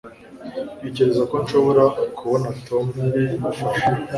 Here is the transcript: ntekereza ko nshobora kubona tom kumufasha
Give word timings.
ntekereza 0.79 1.23
ko 1.29 1.35
nshobora 1.43 1.83
kubona 2.17 2.47
tom 2.67 2.85
kumufasha 2.97 3.89